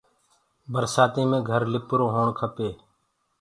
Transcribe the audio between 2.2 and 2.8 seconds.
کپي۔